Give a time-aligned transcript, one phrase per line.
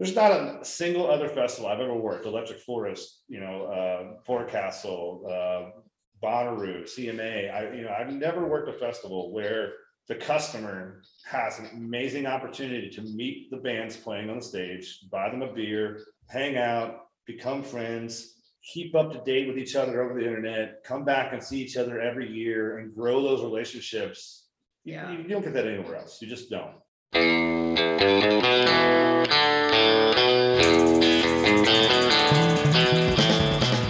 [0.00, 5.26] There's not a single other festival I've ever worked, Electric Forest, you know, uh, Forecastle,
[5.28, 5.78] uh,
[6.24, 9.72] Bonnaroo, CMA, I, you know, I've never worked a festival where
[10.08, 15.28] the customer has an amazing opportunity to meet the bands playing on the stage, buy
[15.28, 18.36] them a beer, hang out, become friends,
[18.72, 21.76] keep up to date with each other over the internet, come back and see each
[21.76, 24.46] other every year and grow those relationships.
[24.82, 25.12] Yeah.
[25.12, 26.22] You, you don't get that anywhere else.
[26.22, 26.76] You just don't.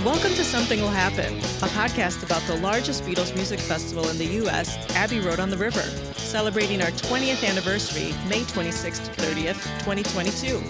[0.04, 4.26] Welcome to Something Will Happen, a podcast about the largest Beatles music festival in the
[4.26, 5.82] U.S., Abbey Road on the River,
[6.14, 10.62] celebrating our 20th anniversary, May 26th to 30th, 2022.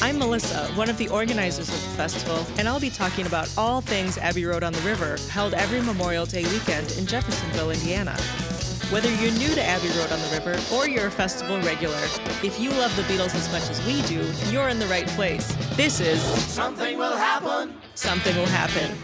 [0.00, 3.82] I'm Melissa, one of the organizers of the festival, and I'll be talking about all
[3.82, 8.16] things Abbey Road on the River, held every Memorial Day weekend in Jeffersonville, Indiana.
[8.90, 11.98] Whether you're new to Abbey Road on the River or you're a festival regular,
[12.44, 15.52] if you love the Beatles as much as we do, you're in the right place.
[15.74, 17.74] This is Something will happen.
[17.96, 18.96] Something Will Happen.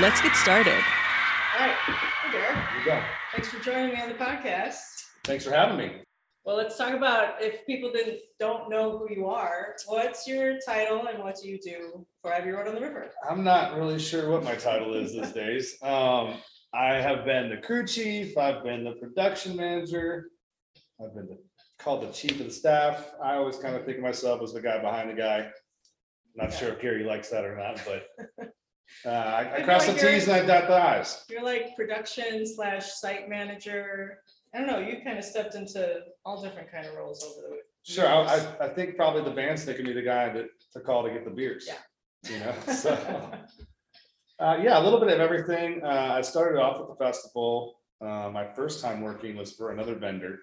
[0.00, 0.72] Let's get started.
[0.72, 2.56] All right, hi Derrick.
[2.78, 3.02] You go.
[3.32, 4.78] Thanks for joining me on the podcast.
[5.24, 6.00] Thanks for having me.
[6.46, 9.74] Well, let's talk about if people didn't don't know who you are.
[9.88, 13.10] What's your title and what do you do for Abbey Road on the River?
[13.28, 15.76] I'm not really sure what my title is these days.
[15.82, 16.38] Um,
[16.72, 20.30] I have been the crew chief, I've been the production manager.
[21.02, 21.38] I've been the-
[21.78, 23.12] called the chief of the staff.
[23.22, 25.50] I always kind of think of myself as the guy behind the guy.
[26.36, 28.06] Not sure if Gary likes that or not, but
[29.04, 31.24] uh, I I cross the Ts and I dot the Is.
[31.28, 34.18] You're like production slash site manager.
[34.54, 34.78] I don't know.
[34.78, 37.56] You kind of stepped into all different kind of roles over the.
[37.82, 38.46] Sure, I, years.
[38.60, 41.24] I, I think probably the band's thinking me the guy that to call to get
[41.24, 41.66] the beers.
[41.66, 42.30] Yeah.
[42.30, 43.32] You know, so.
[44.40, 45.82] Uh, yeah, a little bit of everything.
[45.84, 47.74] Uh, I started off with the festival.
[48.00, 50.38] Uh, my first time working was for another vendor.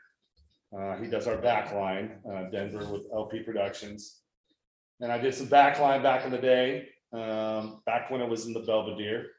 [0.77, 4.19] Uh, he does our backline, uh, Denver with LP Productions.
[5.01, 8.53] And I did some backline back in the day, um, back when it was in
[8.53, 9.31] the Belvedere.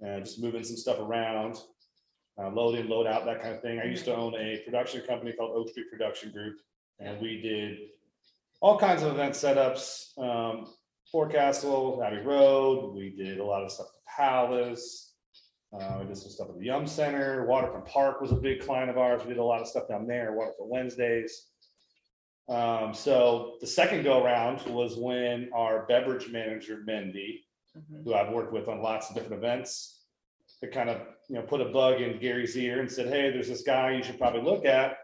[0.00, 1.56] And just moving some stuff around,
[2.40, 3.80] uh, load in, load out, that kind of thing.
[3.80, 6.58] I used to own a production company called Oak Street Production Group.
[7.00, 7.78] And we did
[8.60, 10.68] all kinds of event setups, um,
[11.24, 15.14] Forecastle, Abbey Road, we did a lot of stuff at Palace.
[15.72, 18.90] Uh, we did some stuff at the Yum Center, Waterfront Park was a big client
[18.90, 21.50] of ours, we did a lot of stuff down there, Waterfront Wednesdays.
[22.48, 27.44] Um, so the second go around was when our beverage manager, Mendy,
[27.76, 28.02] Mhm.
[28.02, 30.00] who I've worked with on lots of different events.
[30.60, 33.48] to kind of, you know, put a bug in Gary's ear and said, hey, there's
[33.48, 34.96] this guy you should probably look at.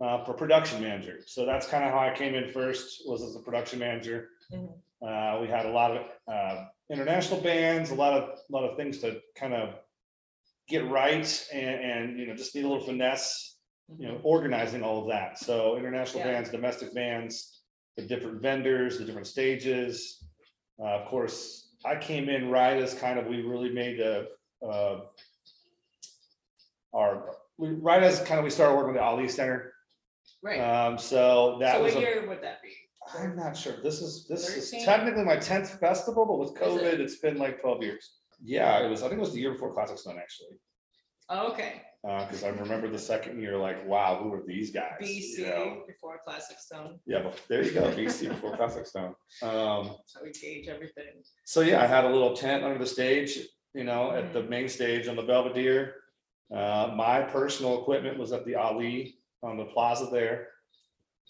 [0.00, 3.36] Uh, for production manager, so that's kind of how I came in first, was as
[3.36, 4.28] a production manager.
[4.52, 4.80] Mhm.
[5.06, 8.98] Uh, we had a lot of, uh, international bands, a lot of, lot of things
[8.98, 9.74] to kind of.
[10.68, 13.56] Get right and, and, you know, just need a little finesse,
[13.98, 16.30] you know, organizing all of that, so international Yeah.
[16.34, 17.62] bands, domestic bands.
[17.96, 20.24] The different vendors, the different stages.
[20.78, 24.26] Uh, of course, I came in right as kind of, we really made a,
[24.64, 25.00] uh.
[26.94, 29.72] Our, we, right as kind of we started working with the Ali Center,
[30.40, 30.60] Right.
[30.60, 31.94] um, so that So was.
[31.94, 32.70] what a- year would that be?
[33.18, 33.74] I'm not sure.
[33.82, 34.84] This is, this is 13?
[34.86, 36.82] technically my tenth festival, but with Is it?
[36.82, 38.12] COVID, it's been like twelve years.
[38.42, 40.56] Yeah, it was, I think it was the year before Classic Stone, actually.
[41.28, 41.82] Oh, okay.
[42.08, 44.96] Uh, cause I remember the second year, like, wow, who are these guys?
[45.02, 45.52] you know?
[45.52, 46.98] BC before Classic Stone.
[47.06, 49.14] Yeah, but there you go, BC before Classic Stone.
[49.42, 49.50] Um,
[50.14, 51.22] how we gauge everything.
[51.44, 53.38] so yeah, I had a little tent under the stage,
[53.74, 55.96] you know, at the main stage on the Belvedere.
[56.52, 60.48] Uh, my personal equipment was at the Ali on the plaza there.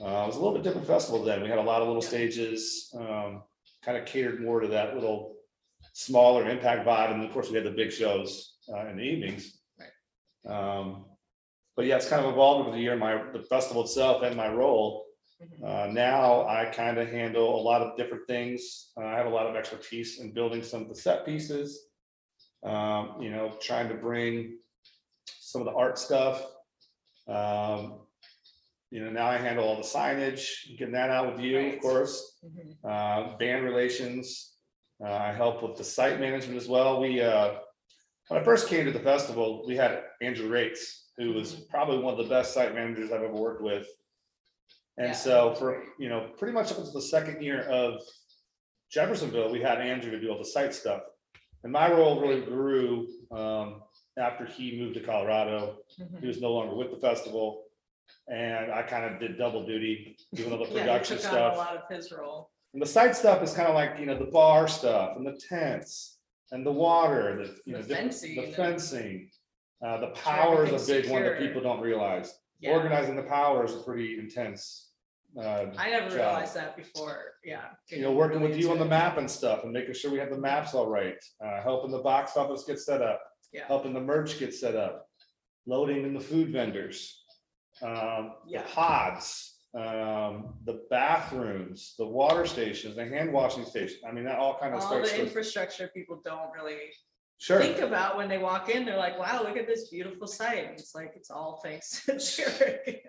[0.00, 1.42] Uh, it was a little bit different festival then.
[1.42, 3.42] We had a lot of little stages, um,
[3.82, 5.36] kind of catered more to that little
[5.92, 7.12] smaller impact vibe.
[7.12, 9.60] And of course, we had the big shows, uh, in the evenings.
[10.48, 11.04] Um,
[11.76, 14.48] but yeah, it's kind of evolved over the year, my, the festival itself and my
[14.48, 15.06] role.
[15.42, 15.64] Mhm.
[15.64, 18.92] Uh, now I kind of handle a lot of different things.
[18.96, 21.88] Uh, I have a lot of expertise in building some of the set pieces.
[22.62, 24.58] Um, you know, trying to bring
[25.26, 26.44] some of the art stuff.
[27.26, 28.00] Um,
[28.90, 31.80] you know, now I handle all the signage, getting that out with you, of Right.
[31.82, 32.76] course, Mhm.
[32.84, 34.56] uh, band relations.
[35.02, 37.00] Uh, I help with the site management as well.
[37.00, 37.60] We, uh,
[38.28, 42.18] when I first came to the festival, we had Andrew Rates, who was probably one
[42.18, 43.86] of the best site managers I've ever worked with.
[44.98, 48.02] Yeah, And so for, you know, pretty much up until the second year of
[48.90, 51.02] Jeffersonville, we had Andrew to do all the site stuff.
[51.62, 53.82] And my role really grew um,
[54.18, 55.78] after he moved to Colorado.
[55.96, 56.26] He Mhm.
[56.26, 57.69] was no longer with the festival.
[58.28, 61.36] And I kind of did double duty, doing all the Yeah, production took on a
[61.36, 61.56] stuff.
[61.56, 62.50] lot of his role.
[62.72, 65.38] And the site stuff is kind of like, you know, the bar stuff and the
[65.48, 66.18] tents
[66.52, 69.30] and the water, the, you know, The the fencing the fencing.
[69.84, 71.48] Uh, the power is a everything's big one that secure.
[71.48, 72.34] people don't realize.
[72.60, 72.72] Yeah.
[72.72, 74.90] Organizing the power is a pretty intense.
[75.38, 76.16] uh, I never job.
[76.16, 77.62] realized that before, yeah.
[77.88, 80.30] you know, working with you on the map and stuff and making sure we have
[80.30, 83.20] the maps all right, uh, helping the box office get set up.
[83.52, 83.64] Yeah.
[83.66, 85.06] Helping the merch get set up,
[85.66, 87.19] loading in the food vendors.
[87.82, 88.62] Um, the Yeah.
[88.74, 94.00] pods, um, the bathrooms, the water stations, the hand washing station.
[94.06, 96.92] I mean, that all kind of All starts the to, infrastructure people don't really
[97.38, 97.60] sure.
[97.60, 100.64] think about when they walk in, they're like, wow, look at this beautiful site.
[100.68, 103.00] And It's like, it's all thanks to Jared.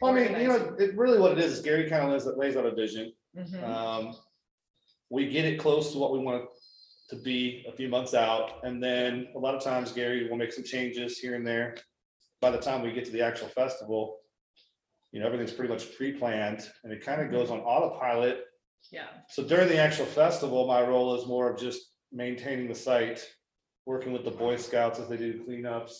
[0.00, 2.26] Well, I mean, you know, it really what it is, is Gary kind of lays,
[2.36, 3.12] lays out a vision.
[3.36, 3.62] Mhm.
[3.64, 4.14] Um,
[5.10, 6.48] we get it close to what we want it
[7.10, 10.52] to be a few months out, and then a lot of times Gary will make
[10.52, 11.76] some changes here and there.
[12.44, 14.18] By the time we get to the actual festival,
[15.12, 18.44] you know, everything's pretty much pre-planned and it kind of goes on autopilot.
[18.92, 21.80] Yeah, So during the actual festival, my role is more of just
[22.12, 23.26] maintaining the site,
[23.86, 25.92] working with the Boy Scouts as they do cleanups.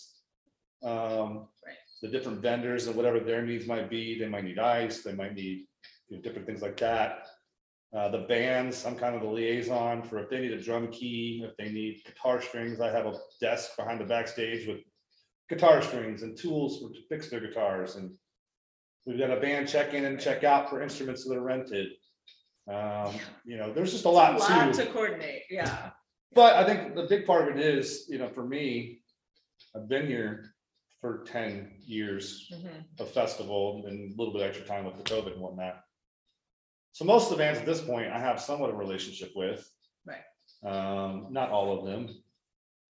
[0.82, 1.78] Um, Right.
[2.02, 5.34] the different vendors and whatever their needs might be, they might need ice, they might
[5.34, 5.66] need,
[6.08, 7.26] you know, different things like that.
[7.94, 11.42] Uh, the bands, I'm kind of the liaison for if they need a drum key,
[11.42, 14.80] if they need guitar strings, I have a desk behind the backstage with
[15.48, 18.10] guitar strings and tools for to fix their guitars and
[19.06, 21.88] we've got a band check in and check out for instruments that are rented.
[22.70, 23.14] Um,
[23.44, 25.90] you know, there's just a a lot lot to, to coordinate, yeah.
[26.34, 29.02] but I think the big part of it is, you know, for me,
[29.76, 30.54] I've been here
[31.02, 32.84] for ten years Mhm.
[32.98, 35.82] of festival and a little bit extra time with the COVID and whatnot.
[36.92, 39.70] So most of the bands at this point, I have somewhat of a relationship with.
[40.06, 40.24] Right.
[40.64, 42.08] Um, not all of them.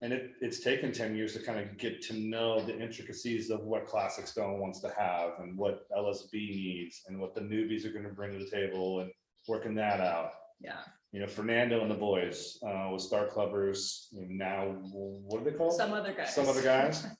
[0.01, 3.61] And it, it's taken ten years to kind of get to know the intricacies of
[3.61, 7.91] what Classic Stone wants to have and what LSB needs and what the newbies are
[7.91, 9.09] gonna bring to the table and
[9.47, 10.31] working that out.
[10.59, 10.79] Yeah,
[11.11, 15.43] You know, Fernando and the boys, uh, with Star Clubbers, you know, now, what are
[15.45, 15.73] they called?
[15.73, 16.33] some other guys.
[16.35, 17.05] Some other guys?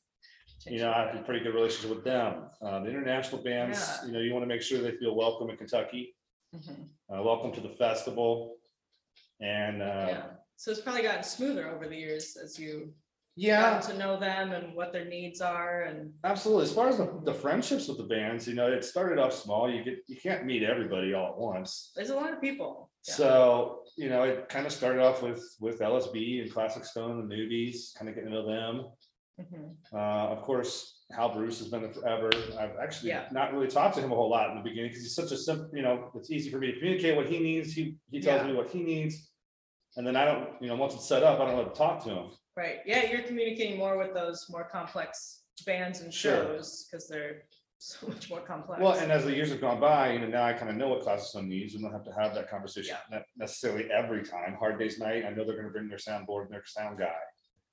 [0.68, 2.46] You know, I have a pretty good relationship with them.
[2.60, 4.08] Uh, the international bands, Yeah.
[4.08, 6.16] you know, you want to make sure they feel welcome in Kentucky,
[6.56, 6.88] Mhm.
[7.14, 8.58] uh, welcome to the festival.
[9.40, 10.26] And, uh, Yeah,
[10.58, 12.94] so it's probably gotten smoother over the years as you
[13.38, 16.64] yeah, to know them and what their needs are and, absolutely.
[16.64, 19.70] As far as the, the friendships with the bands, you know, it started off small.
[19.70, 21.92] You get, you can't meet everybody all at once.
[21.98, 22.90] there's a lot of people.
[23.06, 23.14] Yeah.
[23.16, 27.30] So, you know, it kind of started off with, with LSB and Classic Stone and
[27.30, 28.86] the newbies, kind of getting to know them.
[29.42, 29.76] Mhm.
[29.92, 32.32] Uh, of course, Hal Bruce has been there forever.
[32.58, 33.28] I've actually Yeah.
[33.34, 35.38] not really talked to him a whole lot in the beginning because he's such a
[35.38, 37.74] simple, you know, it's easy for me to communicate what he needs.
[37.74, 38.48] He, he tells Yeah.
[38.48, 39.30] me what he needs.
[39.98, 42.04] And then I don't, you know, once it's set up, I don't want to talk
[42.04, 42.32] to them.
[42.58, 46.36] Right, yeah, you're communicating more with those more complex bands and Sure.
[46.44, 47.44] shows, because they're
[47.78, 48.82] so much more complex.
[48.82, 50.90] Well, and as the years have gone by, you know, now I kind of know
[50.90, 52.96] what Classic Stone needs and don't have to have that conversation,
[53.38, 54.56] necessarily every time.
[54.56, 57.16] Hard Days Night, I know they're gonna bring their soundboard and their sound guy.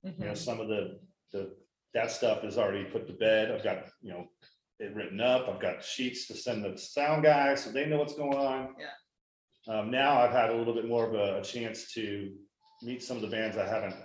[0.03, 0.37] You know, Mhm.
[0.37, 0.99] some of the,
[1.31, 1.55] the,
[1.93, 3.51] that stuff is already put to bed.
[3.51, 4.27] I've got, you know,
[4.79, 5.47] it written up.
[5.47, 8.75] I've got sheets to send the sound guy, so they know what's going on.
[8.77, 8.87] Yeah.
[9.67, 12.31] Um, now I've had a little bit more of a, chance to
[12.81, 13.95] meet some of the bands I haven't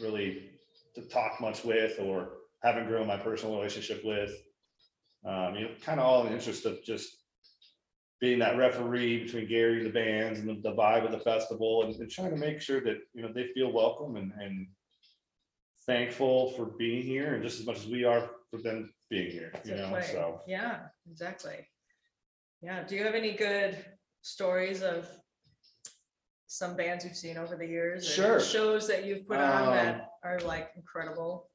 [0.00, 0.50] really
[0.94, 4.30] to talk much with or haven't grown my personal relationship with.
[5.24, 7.08] Um, you know, kind of all in the interest of just
[8.20, 11.84] being that referee between Gary and the bands and the, the vibe of the festival
[11.84, 14.66] and, and trying to make sure that, you know, they feel welcome and, and
[15.86, 19.52] thankful for being here and just as much as we are for them being here,
[19.64, 20.40] you know, so.
[20.46, 20.80] Yeah,
[21.10, 21.66] exactly.
[22.60, 23.84] Yeah, do you have any good
[24.22, 25.08] stories of
[26.46, 28.06] some bands you've seen over the years?
[28.08, 28.40] or Sure.
[28.40, 31.50] Shows that you've put on Um, that are like incredible?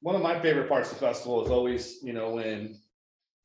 [0.00, 2.78] One of my favorite parts of the festival is always, you know, when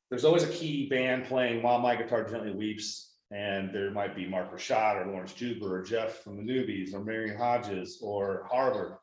[0.09, 3.07] there's always a key band playing while my guitar gently weeps.
[3.33, 6.99] And there might be Mark Rashad or Laurence Juber or Jeff from the newbies or
[6.99, 8.97] Marion Hodges or Harvard.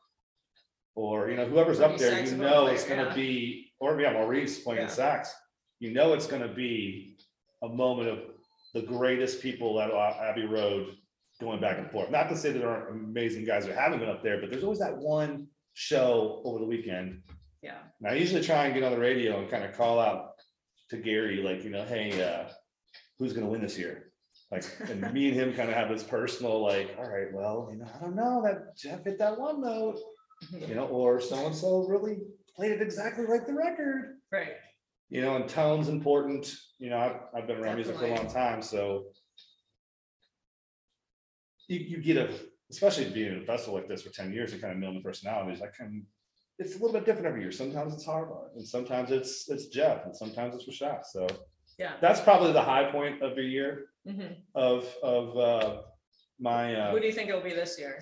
[0.93, 3.15] Or, you know, whoever's up Maybe there, you saxophone know player, it's gonna yeah.
[3.15, 4.87] be, or yeah, Maurice playing Yeah.
[4.87, 5.33] sax.
[5.79, 7.17] You know it's gonna be
[7.63, 8.19] a moment of
[8.73, 10.95] the greatest people at Abbey Road
[11.41, 12.11] going back and forth.
[12.11, 14.63] Not to say that there aren't amazing guys that haven't been up there, but there's
[14.63, 17.21] always that one show over the weekend.
[17.61, 20.31] Yeah, And I usually try and get on the radio and kind of call out
[20.89, 22.49] to Gary, like, you know, hey, uh,
[23.17, 24.11] who's gonna win this year?
[24.51, 27.77] Like, and me and him kind of have this personal, like, all right, well, you
[27.79, 29.99] know, I don't know, that Jeff hit that one note,
[30.51, 32.19] you know, or so-and-so really
[32.55, 34.17] played it exactly like the record.
[34.31, 34.53] right,
[35.09, 38.17] You know, and tone's important, you know, I've, I've been around music for a long
[38.27, 38.41] Definitely.
[38.41, 39.05] time, so.
[41.67, 42.29] You, you get a,
[42.71, 45.61] especially being at a festival like this for ten years and kind of the personalities,
[45.61, 46.05] I can,
[46.57, 47.51] it's a little bit different every year.
[47.51, 51.27] Sometimes it's Harvard and sometimes it's, it's Jeff and sometimes it's Rashad, so.
[51.77, 51.93] yeah.
[52.01, 54.37] That's probably the high point of the year Mhm.
[54.55, 55.81] of, of, uh,
[56.39, 57.99] my, uh, Who do you think it'll be this year?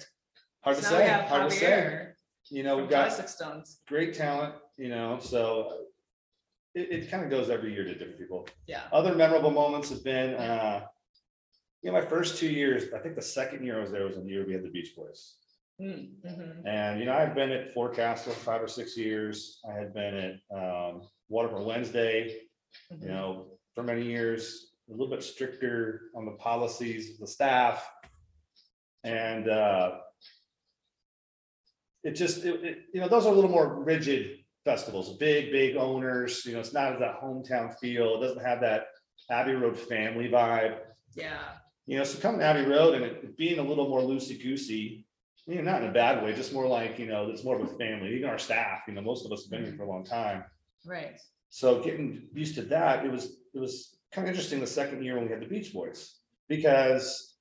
[0.61, 1.65] hard to Now we say, have hard to say.
[1.65, 2.13] Javier
[2.51, 3.81] You know, we've got Classic Stones.
[3.87, 5.87] great talent, you know, so
[6.77, 8.48] it, it kind of goes every year to different people.
[8.67, 8.84] Yeah.
[8.91, 10.86] Other memorable moments have been, uh,
[11.81, 14.15] you know, my first two years, I think the second year I was there was
[14.15, 15.36] the year we had the Beach Boys.
[15.81, 16.65] Mm, mhm.
[16.65, 19.60] And, you know, I've been at Forecastle for five or six years.
[19.69, 22.41] I had been at, um, Waterfront Wednesday,
[22.91, 23.07] you Mhm.
[23.07, 27.88] know, for many years, a little bit stricter on the policies, of the staff.
[29.03, 30.00] And, uh,
[32.03, 35.77] it just, it, it, you know, those are a little more rigid festivals, big, big
[35.77, 38.17] owners, you know, it's not as that hometown feel.
[38.17, 38.88] It doesn't have that
[39.31, 40.79] Abbey Road family vibe.
[41.15, 41.39] Yeah,
[41.86, 45.07] You know, so coming to Abbey Road and it being a little more loosey goosey,
[45.45, 47.62] you know, not in a bad way, just more like, you know, it's more of
[47.62, 49.89] a family, even our staff, you know, most of us have been here for a
[49.89, 50.43] long time.
[50.86, 51.17] right.
[51.50, 55.15] So getting used to that, it was, it was kind of interesting the second year
[55.15, 56.19] when we had the Beach Boys.
[56.50, 57.36] Because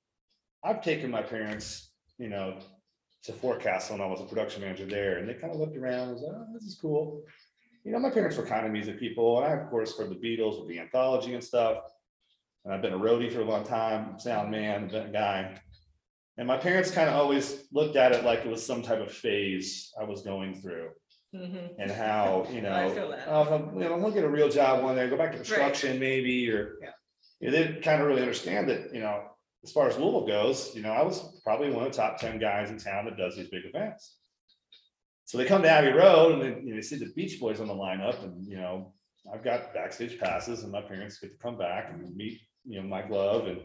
[0.63, 2.59] I've taken my parents, you know,
[3.27, 6.03] to Forecastle when I was a production manager there, and they kind of looked around,
[6.09, 7.23] and was like, oh, this is cool.
[7.83, 10.15] You know, my parents were kind of music people, and I, of course, heard the
[10.15, 11.79] Beatles with the anthology and stuff.
[12.65, 15.59] And I've been a roadie for a long time, sound man, event guy.
[16.37, 19.11] And my parents kind of always looked at it like it was some type of
[19.11, 20.89] phase I was going through
[21.35, 21.75] Mhm.
[21.79, 22.73] and how, you know.
[22.73, 23.25] I feel that.
[23.27, 26.49] Oh, you know, he'll get a real job one day, go back to construction maybe,
[26.49, 26.77] or.
[26.81, 26.89] Yeah.
[27.39, 29.23] You know, they didn't kind of really understand that, you know,
[29.67, 32.39] as far as Louisville goes, you know, I was probably one of the top ten
[32.39, 34.15] guys in town that does these big events.
[35.25, 37.59] So they come to Abbey Road and then, you know, they see the Beach Boys
[37.59, 38.93] on the lineup and, you know,
[39.33, 42.87] I've got backstage passes and my parents get to come back and meet, you know,
[42.87, 43.59] Mike Love and.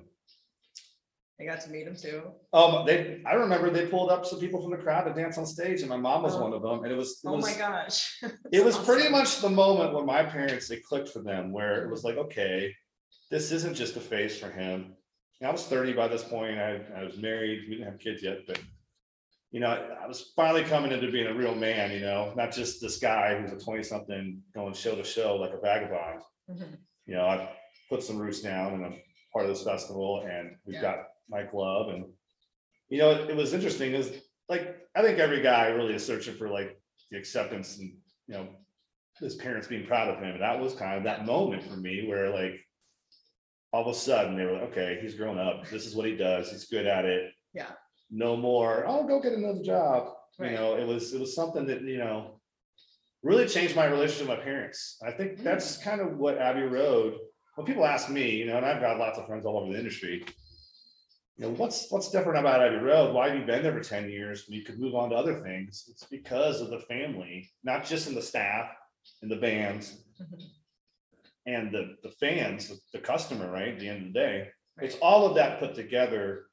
[1.40, 2.22] I got to meet him too.
[2.52, 5.46] Um, they, I remember they pulled up some people from the crowd to dance on
[5.46, 6.42] stage and my mom was Oh.
[6.42, 7.20] one of them and it was.
[7.24, 8.20] it Oh was- my gosh.
[8.52, 11.90] it was pretty much the moment when my parents, it clicked for them, where it
[11.92, 12.74] was like, okay,
[13.30, 14.94] this isn't just a phase for him.
[15.44, 18.46] I was thirty by this point, I, I was married, we didn't have kids yet,
[18.46, 18.60] but.
[19.54, 22.80] You know, I was finally coming into being a real man, you know, not just
[22.80, 26.22] this guy who's a twenty-something going show to show like a vagabond.
[26.50, 26.78] Mhm.
[27.04, 27.48] You know, I've
[27.90, 28.94] put some roots down and I'm
[29.30, 30.80] part of this festival and we've Yeah.
[30.80, 31.90] got my club.
[31.90, 32.06] and.
[32.88, 36.34] You know, it it was interesting is, like, I think every guy really is searching
[36.34, 36.80] for like
[37.10, 37.92] the acceptance and,
[38.28, 38.48] you know.
[39.20, 42.06] His parents being proud of him, and that was kind of that moment for me
[42.08, 42.54] where like.
[43.72, 46.14] All of a sudden, they were like, okay, he's grown up, this is what he
[46.14, 47.32] does, he's good at it.
[47.54, 47.70] Yeah.
[48.10, 51.80] No more, oh, go get another job, you know, it was, it was something that,
[51.82, 52.38] you know.
[53.22, 54.98] Really changed my relationship with my parents.
[55.06, 55.44] I think Mm.
[55.44, 57.14] that's kind of what Abbey Road,
[57.54, 59.78] when people ask me, you know, and I've got lots of friends all over the
[59.78, 60.24] industry.
[61.36, 63.14] You know, what's, what's different about Abbey Road?
[63.14, 64.44] Why have you been there for ten years?
[64.48, 65.84] when You could move on to other things.
[65.88, 68.68] It's because of the family, not just in the staff
[69.22, 70.42] and the bands Mhm.
[71.46, 73.68] And the, the fans, the- the customer, right?
[73.74, 74.48] At the end of the day,
[74.80, 76.46] it's all of that put together.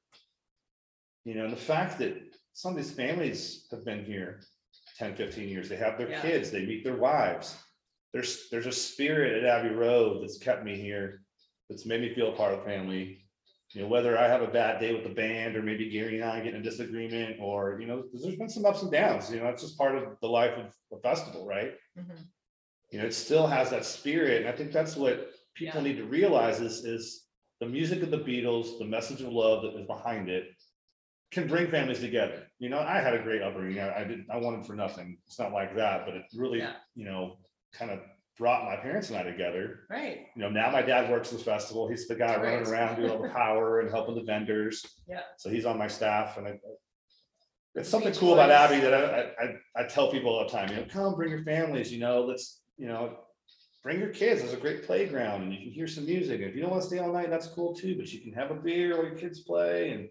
[1.25, 2.17] You know, and the fact that
[2.53, 4.41] some of these families have been here
[4.97, 6.21] 10, 15 years, they have their Yeah.
[6.21, 7.57] kids, they meet their wives.
[8.13, 11.21] There's, there's a spirit at Abbey Road that's kept me here,
[11.69, 13.25] that's made me feel a part of the family.
[13.73, 16.27] You know, whether I have a bad day with the band, or maybe Gary and
[16.27, 19.39] I get in a disagreement, or, you know, there's been some ups and downs, you
[19.39, 21.73] know, it's just part of the life of a festival, right?
[21.97, 22.17] Mhm.
[22.91, 24.41] You know, it still has that spirit.
[24.41, 25.87] And I think that's what people Yeah.
[25.87, 27.25] need to realize is, is
[27.59, 30.45] the music of the Beatles, the message of love that is behind it
[31.31, 32.47] can bring families together.
[32.57, 33.79] You know, I had a great upbringing.
[33.79, 35.19] I, I didn't, I wanted for nothing.
[35.27, 36.73] It's not like that, but it really, Yeah.
[36.95, 37.37] you know,
[37.73, 37.99] kind of
[38.37, 39.81] brought my parents and I together.
[39.91, 41.87] Right, You know, now my dad works the festival.
[41.87, 44.83] He's the guy running around doing all the power and helping the vendors.
[45.07, 45.21] Yeah.
[45.37, 46.59] So he's on my staff and I.
[47.75, 48.49] It's something cool about.
[48.49, 51.29] Abbey that I, I, I, I tell people all the time, you know, come bring
[51.29, 53.17] your families, you know, let's, you know.
[53.81, 54.41] Bring your kids.
[54.41, 56.41] There's a great playground and you can hear some music.
[56.41, 58.51] If you don't want to stay all night, that's cool too, but you can have
[58.51, 60.09] a beer while your kids play and.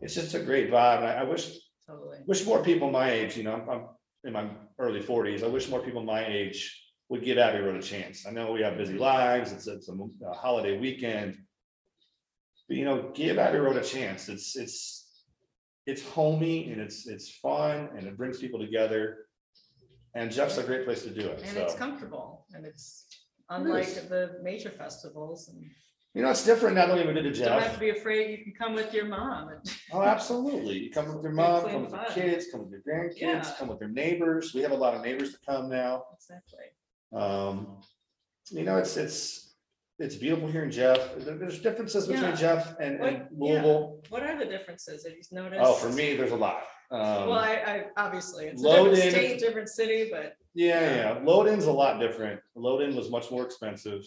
[0.00, 0.98] It's just a great vibe.
[0.98, 2.18] And I, I wish, totally.
[2.26, 3.84] wish more people my age, you know, I'm, I'm
[4.24, 5.42] in my early forties.
[5.42, 8.26] I wish more people my age would give Abbey Road a chance.
[8.26, 9.52] I know we have busy lives.
[9.52, 11.36] It's, it's a a holiday weekend.
[12.68, 14.28] But you know, give Abbey Road a chance.
[14.28, 15.24] It's, it's,
[15.86, 19.26] it's homey and it's, it's fun and it brings people together.
[20.14, 21.42] And Jeff's a great place to do it.
[21.44, 23.06] And it's So, comfortable and it's
[23.50, 25.64] unlike the major festivals and
[26.14, 27.38] you know, it's different now did to Jeff.
[27.38, 27.74] you don't have Jeff.
[27.74, 28.38] to be afraid.
[28.38, 29.48] You can come with your mom.
[29.48, 30.78] and- Oh, absolutely.
[30.78, 33.54] You come with your mom, come with your kids, come with your grandkids, Yeah.
[33.58, 34.52] come with your neighbors.
[34.52, 36.04] We have a lot of neighbors that come now.
[36.14, 36.66] Exactly.
[37.14, 37.78] Um,
[38.50, 39.54] you know, it's, it's,
[39.98, 40.98] it's beautiful here in Jeff.
[41.16, 42.36] There- There's differences between Yeah.
[42.36, 43.54] Jeff and, and What- yeah.
[43.62, 44.02] Louisville.
[44.10, 45.04] What are the differences?
[45.06, 45.62] Have you noticed?
[45.64, 46.64] Oh, for me, there's a lot.
[46.92, 49.10] Well, Um, I, I, obviously, it's a different Loaded.
[49.12, 50.36] state, different city, but.
[50.54, 52.40] yeah, yeah, Load in's a lot different.
[52.54, 54.04] Load in was much more expensive,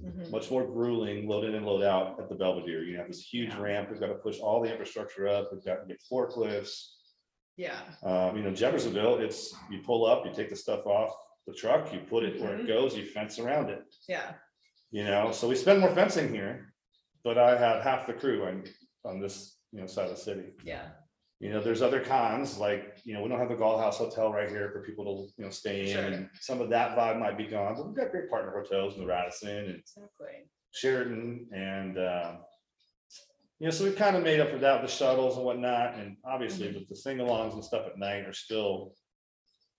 [0.00, 2.84] mhm, much more grueling, load in and load out at the Belvedere.
[2.84, 3.60] You have this huge Yeah.
[3.60, 3.90] ramp.
[3.90, 5.52] We've got to push all the infrastructure up.
[5.52, 6.92] We've got to get forklifts.
[7.56, 11.12] Yeah, Um, you know, Jeffersonville, it's, you pull up, you take the stuff off
[11.48, 12.68] the truck, you put it where it Mhm.
[12.68, 14.34] goes, you fence around it, Yeah,
[14.92, 16.72] you know, so we spend more fencing here.
[17.24, 18.62] But I have half the crew on,
[19.04, 20.52] on this, you know, side of the city.
[20.62, 20.90] yeah,
[21.40, 24.32] You know, there's other cons, like, you know, we don't have the Galt House Hotel
[24.32, 26.04] right here for people to, you know, stay in, Sure.
[26.04, 29.00] and some of that vibe might be gone, but we've got great partner hotels in
[29.02, 30.48] the Radisson and exactly.
[30.72, 32.38] Sheraton and, um.
[33.60, 35.94] You know, so we've kind of made up for that, with the shuttles and whatnot,
[35.94, 38.94] and obviously with the sing-alongs and stuff at night are still.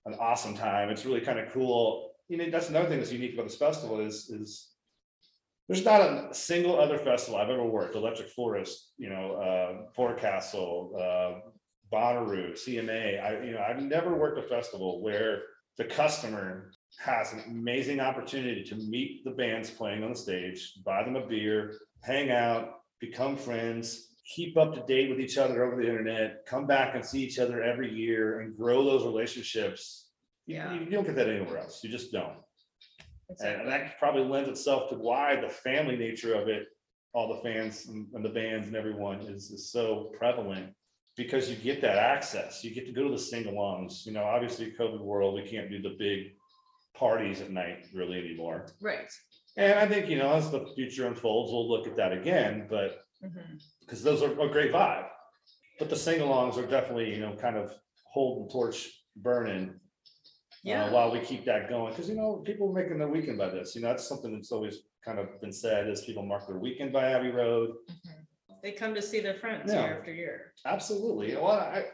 [0.05, 3.33] An awesome time, it's really kind of cool, you know, that's another thing that's unique
[3.33, 4.68] about this festival is, is.
[5.69, 10.91] There's not a single other festival I've ever worked, Electric Forest, you know, uh, Forecastle,
[10.99, 11.49] uh.
[11.91, 15.41] Bonnaroo, CMA, I, you know, I've never worked a festival where
[15.79, 21.03] the customer has an amazing opportunity to meet the bands playing on the stage, buy
[21.03, 25.81] them a beer, hang out, become friends, keep up to date with each other over
[25.81, 30.09] the internet, come back and see each other every year and grow those relationships.
[30.45, 30.73] You- Yeah.
[30.73, 31.83] You, don't get that anywhere else.
[31.83, 32.37] You just don't.
[33.29, 33.69] And exactly.
[33.69, 36.67] that probably lends itself to why the family nature of it,
[37.13, 40.73] all the fans and and the bands and everyone is, is so prevalent.
[41.15, 44.73] Because you get that access, you get to go to the sing-alongs, you know, obviously
[44.79, 46.31] COVID world, we can't do the big
[46.95, 48.67] parties at night really anymore.
[48.79, 49.11] Right.
[49.57, 53.01] And I think, you know, as the future unfolds, we'll look at that again, but,
[53.21, 53.57] mm-hmm.
[53.81, 55.07] because those are a great vibe.
[55.77, 57.73] But the sing-alongs are definitely, you know, kind of
[58.05, 59.73] holding the torch burning.
[60.65, 63.37] Uh, Yeah, While we keep that going, because, you know, people are making their weekend
[63.37, 66.47] by this, you know, that's something that's always kind of been said, is people mark
[66.47, 67.75] their weekend by Abbey Road.
[67.89, 68.25] Mhm.
[68.61, 69.83] they come to see their friends Yeah.
[69.85, 70.53] year after year.
[70.65, 71.85] Absolutely, well, I,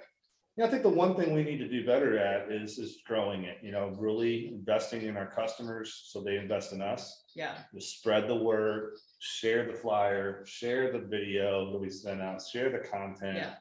[0.57, 3.43] yeah, I think the one thing we need to do better at is, is growing
[3.43, 7.23] it, you know, really investing in our customers, so they invest in us.
[7.35, 12.41] Yeah, to spread the word, share the flyer, share the video that we sent out,
[12.41, 13.37] share the content.
[13.37, 13.55] Yeah.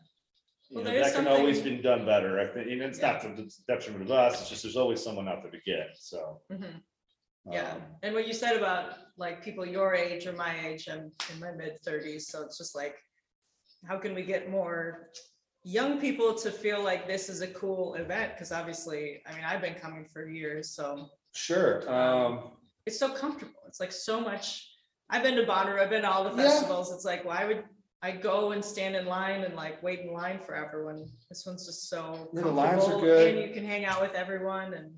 [0.71, 2.41] You Well, know, there is that can always something- been done better.
[2.41, 5.29] I think, and it's not to the detriment of us, it's just there's always someone
[5.29, 6.41] out there to get, so.
[6.51, 6.81] Mhm.
[7.53, 7.73] yeah.
[7.73, 11.39] um, And what you said about like people your age or my age, I'm in
[11.41, 12.97] my mid thirties, so it's just like,
[13.87, 15.11] how can we get more
[15.63, 18.33] young people to feel like this is a cool event?
[18.33, 23.61] Because obviously, I mean, I've been coming for years, so Sure, um, it's so comfortable.
[23.67, 24.71] It's like so much.
[25.11, 26.49] I've been to Bonnaroo, I've been to all the Yeah.
[26.49, 26.91] festivals.
[26.95, 27.65] It's like, why would
[28.05, 31.65] I go and stand in line and like wait in line forever when this one's
[31.65, 33.35] just so Yeah, the lines are comfortable good.
[33.35, 34.93] and you can hang out with everyone and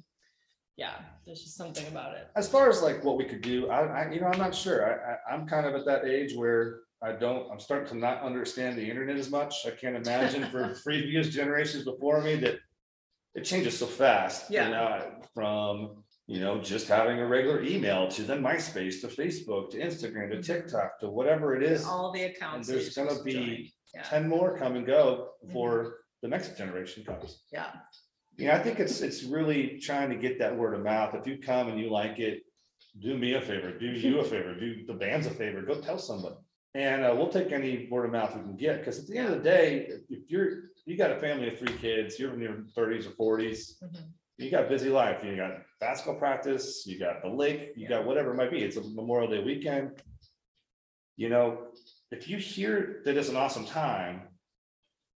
[0.77, 2.27] yeah, there's just something about it.
[2.35, 4.85] as far as like what we could do, I, I, you know, I'm not sure.
[4.85, 8.23] I, I, I'm kind of at that age where I don't, I'm starting to not
[8.23, 9.65] understand the internet as much.
[9.67, 12.57] I can't imagine for previous generations before me that
[13.37, 14.51] it changes so fast.
[14.51, 14.69] you Yeah.
[14.71, 19.79] know, From, you know, just having a regular email to then MySpace to Facebook to
[19.79, 20.45] Instagram to Mhm.
[20.45, 21.85] TikTok to whatever it is.
[21.85, 22.67] All the And accounts.
[22.67, 23.47] that there's you're gonna supposed to join.
[23.47, 24.03] be Yeah.
[24.03, 27.45] ten more come and go before the next generation comes.
[27.53, 27.73] Yeah,
[28.39, 31.15] Yeah, I think it's, it's really trying to get that word of mouth.
[31.15, 32.43] If you come and you like it,
[32.99, 35.99] do me a favor, do you a favor, do the bands a favor, go tell
[35.99, 36.37] somebody.
[36.75, 39.29] And uh, we'll take any word of mouth we can get, because at the end
[39.29, 42.41] of the day, if- if you're, you got a family of three kids, you're in
[42.41, 43.79] your thirties or forties.
[43.83, 44.03] Mhm.
[44.39, 48.05] You got a busy life, you got basketball practice, you got the lake, you got
[48.05, 50.03] whatever it might be, it's a Memorial Day weekend.
[51.17, 51.69] You know,
[52.11, 54.23] if you hear that it's an awesome time.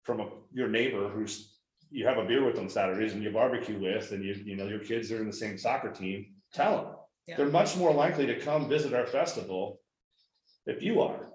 [0.05, 1.59] From a, your neighbor who's,
[1.91, 4.67] you have a beer with on Saturdays and you barbecue with, and you, you know,
[4.67, 6.87] your kids are in the same soccer team, tell them.
[7.27, 7.37] Yeah.
[7.37, 9.79] They're much more likely to come visit our festival.
[10.65, 11.29] If you are,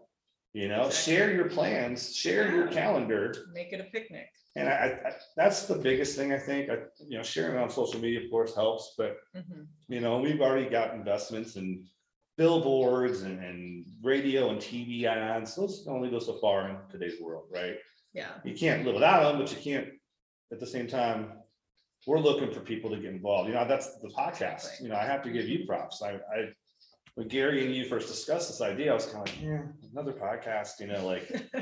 [0.55, 1.13] you know, Exactly.
[1.15, 2.73] share your plans, share your Yeah.
[2.73, 3.33] calendar.
[3.53, 4.29] make it a picnic.
[4.55, 6.77] And I, I, that's the biggest thing I think, I,
[7.09, 9.67] you know, sharing on social media, of course, helps, but Mhm.
[9.89, 11.85] you know, we've already got investments in
[12.37, 15.55] billboards and, and radio and TV ads.
[15.55, 17.75] Those only go so far in today's world, right?
[18.13, 19.89] Yeah, You can't live without them, but you can't,
[20.53, 21.33] at the same time,
[22.07, 23.49] we're looking for people to get involved.
[23.49, 24.63] You know, that's the podcast.
[24.63, 24.85] Exactly.
[24.87, 26.01] You know, I have to give you props.
[26.01, 26.53] I, I,
[27.15, 30.13] when Gary and you first discussed this idea, I was kind of like, yeah, another
[30.13, 31.29] podcast, you know, like,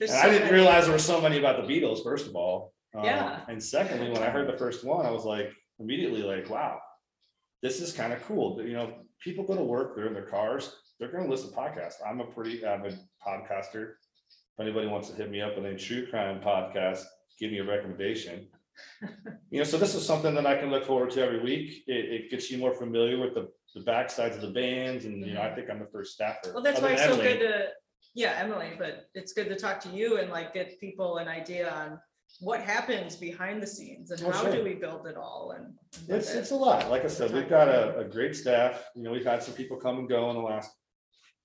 [0.00, 2.72] and I didn't realize there were so many about the Beatles, first of all.
[2.94, 3.40] Um, Yeah.
[3.48, 6.80] And secondly, when I heard the first one, I was like, immediately like, wow,
[7.62, 8.60] this is kind of cool.
[8.62, 11.94] You know, people go to work, they're in their cars, they're gonna listen to podcasts.
[12.06, 13.92] I'm a pretty avid podcaster.
[14.58, 17.04] If anybody wants to hit me up with a true crime podcast,
[17.38, 18.48] give me a recommendation.
[19.50, 21.82] You know, so this is something that I can look forward to every week.
[21.88, 25.34] It, it gets you more familiar with the, the backsides of the bands and, you
[25.34, 26.52] know, I think I'm the first staffer.
[26.52, 27.38] Well, that's other why than it's so Emily.
[27.38, 27.68] good to,
[28.14, 31.70] yeah, Emily, but it's good to talk to you and like get people an idea
[31.70, 31.98] on
[32.40, 34.52] what happens behind the scenes and Oh, how sure.
[34.52, 35.66] do we build it all and.
[36.08, 36.88] and It's, it's a lot.
[36.90, 38.84] Like I said, we've got a, a great staff.
[38.96, 40.70] You know, we've had some people come and go in the last,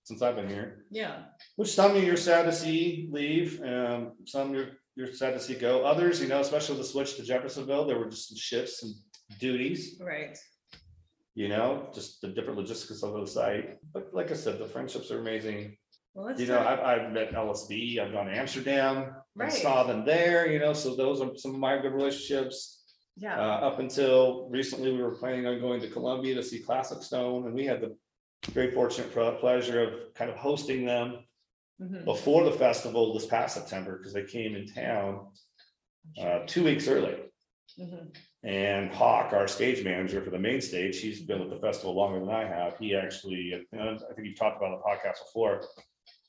[0.03, 0.85] since I've been here.
[0.91, 1.23] Yeah,
[1.55, 5.55] Which some of you're sad to see leave, um, some you're, you're sad to see
[5.55, 5.83] go.
[5.83, 8.93] Others, you know, especially the switch to Jeffersonville, there were just some shifts and
[9.39, 9.99] duties.
[9.99, 10.37] right,
[11.35, 15.11] You know, just the different logistics of the site, but like I said, the friendships
[15.11, 15.75] are amazing.
[16.13, 19.51] Well, let's You know, start- I've, I've met LSB, I've gone to Amsterdam, and Right.
[19.51, 22.83] saw them there, you know, so those are some of my good relationships.
[23.17, 23.37] Uh, Yeah,
[23.69, 27.53] up until recently, we were planning on going to Columbia to see Classic Stone, and
[27.53, 27.97] we had the
[28.51, 31.19] very fortunate pro- pleasure of kind of hosting them
[31.81, 35.27] mhm, before the festival this past September, because they came in town
[36.21, 37.15] uh, two weeks early.
[37.77, 38.15] mhm.
[38.45, 42.19] And Hawk, our stage manager for the main stage, he's been with the festival longer
[42.19, 42.77] than I have.
[42.77, 45.63] He actually, I think you've talked about on the podcast before.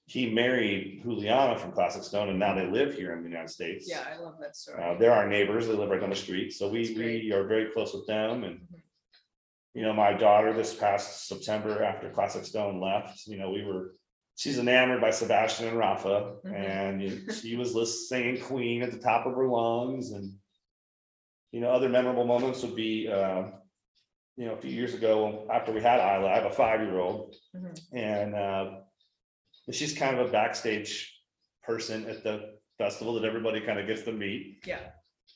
[0.07, 3.87] He married Juliana from Classic Stone, and now they live here in the United States.
[3.87, 4.83] Yeah, I love that story.
[4.83, 5.67] Uh, they're our neighbors.
[5.67, 8.61] They live right down the street, so we, we are very close with them and.
[8.61, 8.81] Mhm.
[9.75, 13.93] You know, my daughter this past September after Classic Stone left, you know, we were,
[14.35, 16.37] she's enamored by Sebastian and Rafa.
[16.47, 16.55] Mhm.
[16.55, 20.33] And she was singing Queen at the top of her lungs and.
[21.53, 23.45] You know, other memorable moments would be, uh.
[24.39, 27.81] You know, a few years ago, after we had Isla, I have a five-year-old Mhm.
[27.95, 28.65] and, uh.
[29.73, 30.93] She's kind of a backstage
[31.63, 34.59] person at the festival that everybody kind of gets to meet.
[34.67, 34.91] Yeah,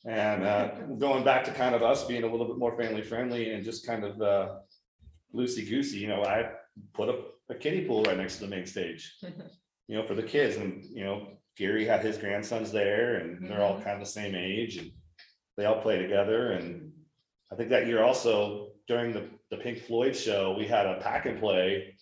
[0.05, 0.69] And uh,
[0.99, 3.87] going back to kind of us being a little bit more family friendly and just
[3.87, 4.59] kind of uh.
[5.35, 6.51] Loosey goosey, you know, I
[6.93, 7.17] put a,
[7.49, 9.03] a kiddie pool right next to the main stage,
[9.89, 11.37] you know, for the kids and, you know.
[11.57, 14.91] Gary had his grandsons there and they're all kind of the same age and
[15.57, 16.87] they all play together and.
[17.53, 21.27] I think that year also during the, the Pink Floyd show, we had a pack
[21.27, 21.97] and play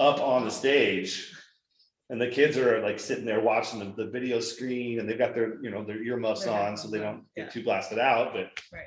[0.00, 1.32] up on the stage.
[2.10, 5.32] And the kids are like sitting there watching the, the video screen and they've got
[5.32, 7.44] their, you know, their earmuffs Their on, so they don't yeah.
[7.44, 8.50] get too blasted out, but.
[8.72, 8.82] Right.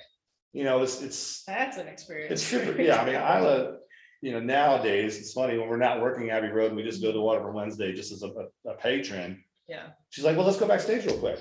[0.51, 2.33] You know, it's, it's, that's an experience.
[2.33, 3.77] it's super, yeah, I mean, Isla,
[4.21, 7.11] you know, nowadays, it's funny, when we're not working Abbey Road, and we just go
[7.11, 8.31] to Waterfront Wednesday just as a,
[8.69, 9.41] a patron.
[9.69, 11.39] Yeah, She's like, well, let's go backstage real quick.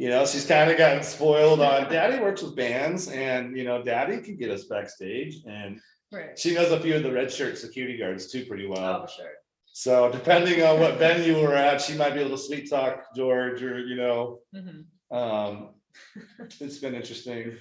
[0.00, 3.82] You know, she's kind of gotten spoiled on, daddy works with bands and, you know,
[3.82, 5.78] daddy can get us backstage and
[6.10, 6.38] right.
[6.38, 9.02] she knows a few of the red shirt security guards too pretty well.
[9.04, 9.32] Oh, sure.
[9.66, 13.62] So depending on what venue we're at, she might be able to sweet talk George
[13.62, 14.86] or, you know, Mhm.
[15.14, 15.74] um,
[16.60, 17.58] it's been interesting.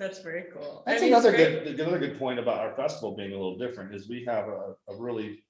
[0.00, 0.82] That's very cool.
[0.84, 3.94] I That's mean, another good, another good point about our festival being a little different
[3.94, 5.44] is we have a, a really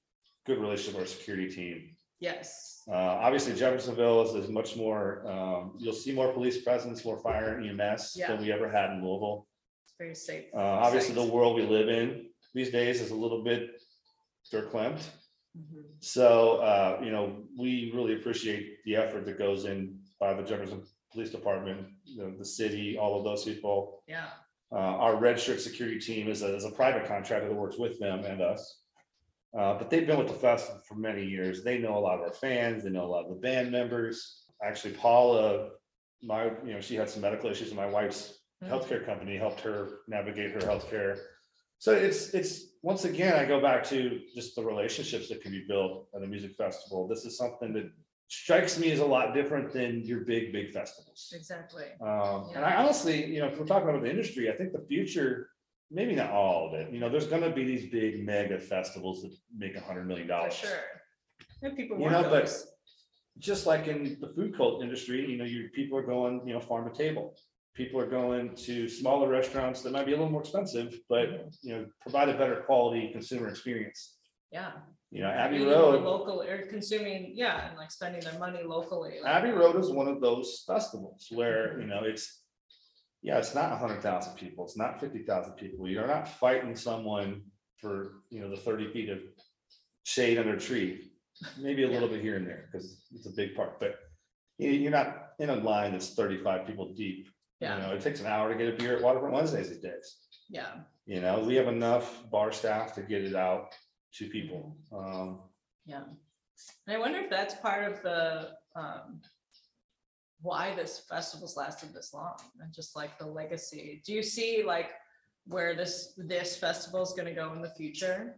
[0.45, 1.95] good relationship with our security team.
[2.19, 7.17] Yes, Uh, obviously Jeffersonville is, is much more, um, you'll see more police presence, more
[7.19, 8.27] fire and EMS Yeah.
[8.29, 9.47] than we ever had in Louisville.
[9.85, 10.45] it's very safe.
[10.53, 13.81] Uh, obviously the world we live in these days is a little bit
[14.51, 15.03] verklempt.
[15.57, 15.83] Mhm.
[15.99, 20.83] So, uh, you know, we really appreciate the effort that goes in by the Jefferson
[21.11, 24.03] Police Department, you know, the city, all of those people.
[24.07, 24.29] Yeah,
[24.71, 27.97] Uh, our red shirt security team is a, is a private contractor that works with
[27.99, 28.78] them and us.
[29.57, 31.63] Uh, but they've been with the festival for many years.
[31.63, 34.43] They know a lot of our fans, they know a lot of the band members.
[34.63, 35.69] Actually, Paula,
[36.21, 38.69] my, you know, she had some medical issues and my wife's Mhm.
[38.69, 41.17] healthcare company helped her navigate her healthcare.
[41.79, 45.63] So it's, it's, once again, I go back to just the relationships that can be
[45.65, 47.07] built at a music festival.
[47.07, 47.89] This is something that
[48.27, 51.31] strikes me as a lot different than your big, big festivals.
[51.33, 51.85] exactly.
[52.01, 54.85] Um, and I honestly, you know, if we're talking about the industry, I think the
[54.87, 55.49] future,
[55.91, 59.31] maybe not all of it, you know, there's gonna be these big mega festivals that
[59.57, 60.53] make a hundred million For dollars.
[60.53, 60.79] sure.
[61.61, 62.67] And people You want know, but those.
[63.37, 66.59] just like in the food cult industry, you know, you, people are going, you know,
[66.59, 67.35] farm to table.
[67.75, 71.47] People are going to smaller restaurants that might be a little more expensive, but, mm-hmm.
[71.61, 74.17] you know, provide a better quality consumer experience.
[74.51, 74.71] Yeah.
[75.11, 79.19] You know, Abbey Eating Road, Local or consuming, yeah, and like spending their money locally.
[79.23, 82.41] like- Abbey Road is one of those festivals where, you know, it's.
[83.21, 87.43] Yeah, it's not hundred thousand people, it's not fifty thousand people, you're not fighting someone
[87.77, 89.19] for, you know, the thirty feet of.
[90.05, 91.11] Shade under a tree,
[91.59, 93.95] maybe a little bit here and there, because it's a big park, but.
[94.57, 97.27] You, you're not in a line that's thirty-five people deep,
[97.61, 99.77] you Yeah, know, it takes an hour to get a beer at Waterfront Wednesdays these
[99.79, 100.17] days.
[100.49, 100.71] yeah,
[101.05, 103.73] You know, we have enough bar staff to get it out
[104.15, 105.41] to people, um.
[105.85, 106.03] yeah.
[106.87, 109.21] And I wonder if that's part of the, um,
[110.41, 114.01] why this festival's lasted this long and just like the legacy.
[114.05, 114.91] Do you see like
[115.47, 118.37] where this, this festival is gonna go in the future?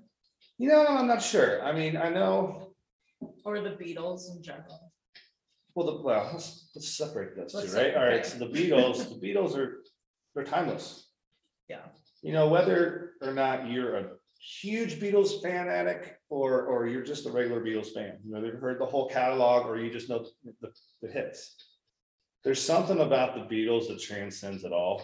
[0.57, 2.73] You know, I'm not sure, I mean, I know.
[3.45, 4.91] Or the Beatles in general?
[5.75, 7.95] Well, the, well, let's, let's separate those Let's two, right?
[7.95, 9.83] All right, so the Beatles, the Beatles are,
[10.33, 11.07] they're timeless.
[11.69, 11.85] Yeah.
[12.21, 14.09] You know, whether or not you're a
[14.39, 18.79] huge Beatles fanatic or, or you're just a regular Beatles fan, you know, you've heard
[18.79, 20.25] the whole catalog or you just know
[20.61, 21.55] the, the hits.
[22.43, 25.01] There's something about the Beatles that transcends it all.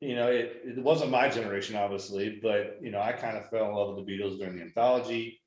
[0.00, 3.68] You know, it, it wasn't my generation, obviously, but, you know, I kind of fell
[3.68, 5.40] in love with the Beatles during the anthology.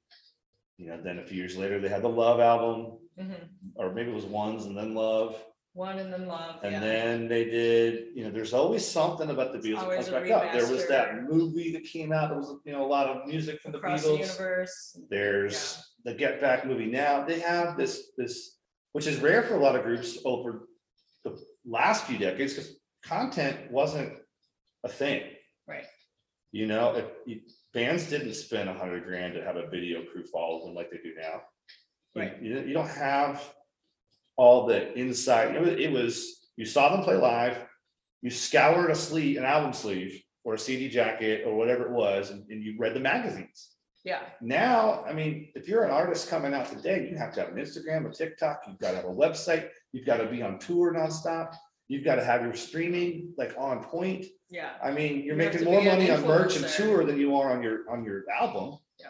[0.77, 3.49] You know, then a few years later, they had the Love album, Mhm.
[3.75, 5.41] or maybe it was ones and then love.
[5.73, 9.51] One and then love, And yeah, then they did, you know, there's always something about
[9.51, 10.53] the Beatles that comes back up.
[10.53, 13.61] There was that movie that came out, there was, you know, a lot of music
[13.61, 14.19] from the across the Beatles.
[14.19, 14.99] universe.
[15.09, 17.25] There's the Get Back movie now.
[17.25, 18.57] They have this, this,
[18.93, 20.69] which is rare for a lot of groups over
[21.65, 24.13] last few decades, because content wasn't
[24.83, 25.23] a thing.
[25.67, 25.85] Right.
[26.51, 27.41] You know, if you-
[27.73, 30.97] bands didn't spend a hundred grand to have a video crew follow them like they
[30.97, 31.41] do now.
[32.15, 32.41] Right.
[32.41, 33.43] You, you don't have
[34.37, 37.57] all the you know, it was, you saw them play live,
[38.21, 42.29] you scoured a sleeve, an album sleeve, or a CD jacket, or whatever it was,
[42.31, 43.74] and and you read the magazines.
[44.05, 47.49] Yeah, Now, I mean, if you're an artist coming out today, you have to have
[47.49, 50.59] an Instagram, a TikTok, you've got to have a website, you've got to be on
[50.59, 51.55] tour nonstop.
[51.87, 54.25] You've got to have your streaming like on point.
[54.49, 57.51] yeah, I mean, you're You making more money on merch and tour than you are
[57.51, 58.79] on your, on your album.
[58.99, 59.07] Yeah.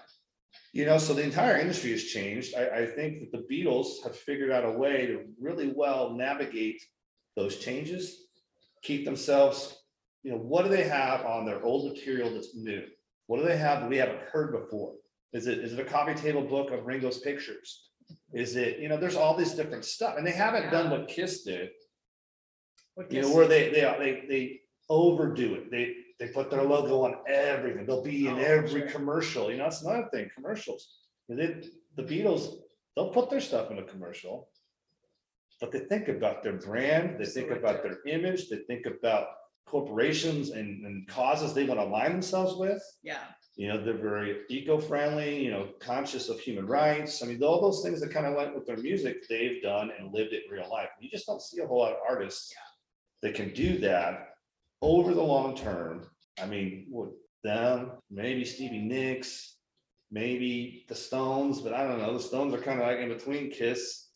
[0.73, 2.53] You know, so the entire industry has changed.
[2.55, 6.81] I, I think that the Beatles have figured out a way to really well navigate
[7.37, 8.27] those changes.
[8.83, 9.77] Keep themselves,
[10.23, 12.83] you know, what do they have on their old material that's new?
[13.27, 14.93] What do they have that we haven't heard before?
[15.33, 17.89] Is it, is it a coffee table book of Ringo's pictures?
[18.33, 21.43] Is it, you know, there's all this different stuff, and they haven't done what Kiss
[21.43, 21.69] did.
[22.93, 24.59] What You know, where they, they, they, they
[24.89, 25.71] overdo it.
[25.71, 27.85] They, they put their logo on everything.
[27.85, 28.89] They'll be in Oh, every sure.
[28.89, 29.51] commercial.
[29.51, 30.87] You know, that's another thing, commercials.
[31.27, 31.61] They,
[31.97, 32.57] the Beatles,
[32.95, 34.49] they'll put their stuff in a commercial.
[35.59, 39.27] But they think about their brand, they think about their image, they think about
[39.65, 42.81] corporations and, and causes they want to align themselves with.
[43.03, 43.19] yeah,
[43.55, 47.23] You know, they're very eco-friendly, you know, conscious of human rights.
[47.23, 50.13] I mean, all those things that kind of went with their music, they've done and
[50.13, 50.89] lived it in real life.
[50.99, 52.53] You just don't see a whole lot of artists
[53.21, 54.29] that can do that
[54.81, 56.05] over the long term.
[56.41, 57.09] I mean, with
[57.43, 59.57] them, maybe Stevie Nicks,
[60.11, 62.13] maybe the Stones, but I don't know.
[62.13, 64.09] The Stones are kind of like in between Kiss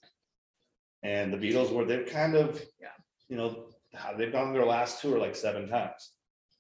[1.02, 2.90] and the Beatles, where they're kind of, Yeah.
[3.30, 6.12] you know, how they've gone on their last tour like seven times.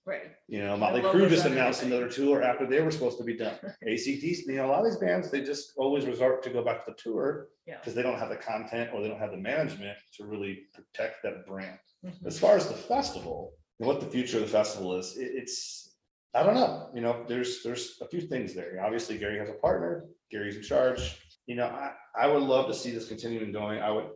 [0.06, 2.00] right, You know, Motley Crue just announced everything.
[2.00, 3.56] another tour after they were supposed to be done.
[3.88, 6.84] ACDC, you know, a lot of these bands, they just always resort to go back
[6.86, 7.78] to the tour yeah.
[7.78, 11.18] because they don't have the content or they don't have the management to really protect
[11.24, 11.78] that brand.
[12.06, 12.26] Mhm.
[12.26, 15.96] As far as the festival, and what the future of the festival is, it- it's,
[16.34, 18.80] I don't know, you know, there's, there's a few things there.
[18.84, 21.20] Obviously, Gary has a partner, Gary's in charge.
[21.48, 23.80] You know, I, I would love to see this continuing and going.
[23.82, 24.10] I would,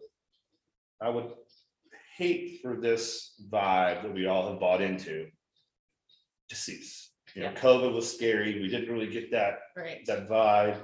[1.02, 1.32] I would
[2.18, 5.28] hate for this vibe that we all have bought into
[6.50, 7.12] to cease.
[7.36, 7.56] You know, Yeah.
[7.60, 8.62] COVID was scary.
[8.62, 10.82] We didn't really get that Right, that vibe.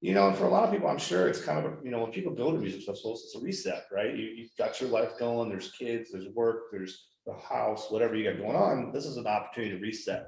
[0.00, 1.90] You know, and for a lot of people, I'm sure it's kind of, a you
[1.92, 4.12] know, when people go to music festivals, it's a reset, right?
[4.16, 8.28] You, you've got your life going, there's kids, there's work, there's the house, whatever you
[8.28, 8.92] got going on.
[8.92, 10.26] This is an opportunity to reset.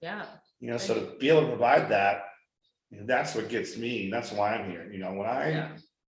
[0.00, 0.26] yeah,
[0.58, 2.24] You know, so to be able to provide that,
[2.90, 4.90] you know, that's what gets me, and that's why I'm here.
[4.90, 5.68] You know, when I yeah,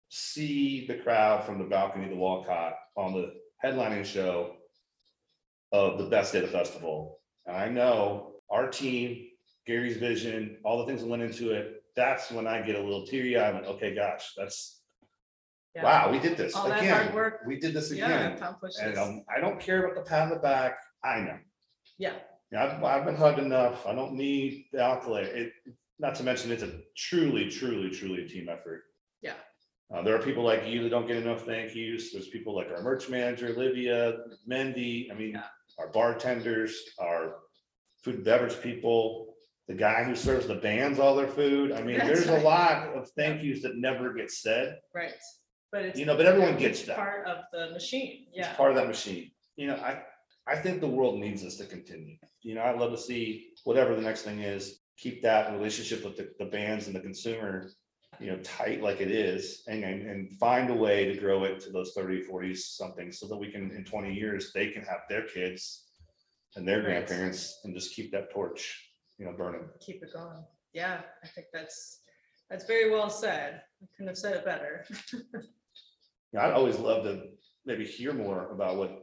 [0.09, 4.55] see the crowd from the balcony the Walcott on the headlining show
[5.73, 9.27] of the best day of the festival, and I know our team,
[9.66, 13.07] Gary's vision, all the things that went into it, that's when I get a little
[13.07, 14.81] teary eyed, like, okay, gosh, that's,
[15.75, 15.83] yeah.
[15.83, 17.14] wow, we did this All again.
[17.47, 18.33] We did this again.
[18.33, 21.38] accomplished And um, I don't care about the pat on the back, I know.
[21.99, 22.14] Yeah,
[22.53, 23.87] Yeah, I've, I've been hugged enough.
[23.87, 25.27] I don't need the accolade.
[25.27, 25.53] It,
[25.99, 28.85] not to mention, it's a truly, truly, truly a team effort.
[29.21, 29.35] Yeah.
[29.94, 32.12] Uh, there are people like you that don't get enough thank yous.
[32.12, 35.44] There's people like our merch manager, Livia, Mendy, I mean, Yeah.
[35.79, 37.37] our bartenders, our
[38.03, 39.35] food and beverage people,
[39.66, 41.72] the guy who serves the bands all their food.
[41.72, 44.79] I mean, That's there's a lot of thank yous that never get said.
[44.94, 45.12] right,
[45.72, 45.98] but it's.
[45.98, 46.96] You know, but everyone gets that.
[46.96, 48.48] Part of the machine, Yeah.
[48.48, 49.31] It's part of that machine.
[49.57, 50.03] You know, I,
[50.46, 52.16] I think the world needs this to continue.
[52.42, 56.16] You know, I'd love to see whatever the next thing is, keep that relationship with
[56.16, 57.70] the, the bands and the consumer,
[58.20, 61.61] you know, tight like it is and, and, and find a way to grow it
[61.61, 65.00] to those 30, 40 something so that we can, in twenty years, they can have
[65.09, 65.85] their kids
[66.57, 66.87] and their Right.
[67.07, 69.68] grandparents and just keep that torch, you know, burning.
[69.81, 70.44] keep it going.
[70.72, 72.00] Yeah, I think that's,
[72.50, 73.62] that's very well said.
[73.83, 74.85] I couldn't have said it better.
[76.33, 77.22] Yeah, I'd always love to
[77.64, 79.02] maybe hear more about what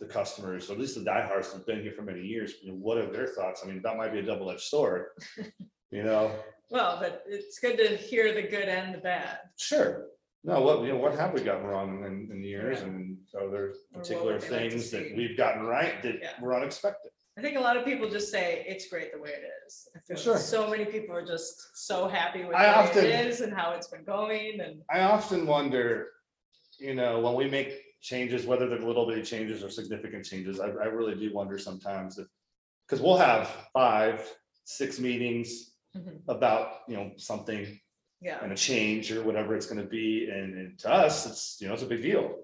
[0.00, 2.78] the customers, or at least the diehards have been here for many years, you know,
[2.78, 3.60] what are their thoughts?
[3.62, 5.08] I mean, that might be a double-edged sword.
[5.90, 6.32] You know,
[6.70, 9.38] Well, but it's good to hear the good and the bad.
[9.56, 10.08] sure,
[10.42, 12.86] no, what, you know, what have we gotten wrong in, in years Yeah.
[12.86, 15.14] and are there what particular would they like to things that see?
[15.16, 16.40] we've gotten right that Yeah.
[16.40, 17.12] were unexpected?
[17.38, 19.88] I think a lot of people just say it's great the way it is.
[19.94, 20.38] I feel Sure.
[20.38, 23.72] So many people are just so happy with I way often- it is and how
[23.72, 26.12] it's been going and I often wonder,
[26.78, 30.66] you know, when we make changes, whether they're little bitty changes or significant changes, I,
[30.68, 32.26] I really do wonder sometimes if.
[32.88, 34.32] Cause we'll have five,
[34.64, 36.20] six meetings Mhm.
[36.28, 37.80] about, you know, something
[38.20, 41.68] yeah, and a change or whatever it's gonna be, and, and to us, it's, you
[41.68, 42.34] know, it's a big deal.